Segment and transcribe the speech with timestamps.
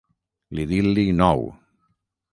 [0.59, 1.47] L'idil·li nou.